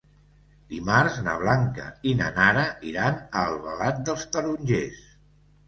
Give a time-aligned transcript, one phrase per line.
[0.69, 2.65] Dimarts na Blanca i na Nara
[2.95, 5.01] iran a Albalat dels Tarongers.